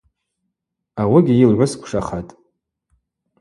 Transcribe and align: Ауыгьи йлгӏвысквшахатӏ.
Ауыгьи 1.01 1.39
йлгӏвысквшахатӏ. 1.41 2.31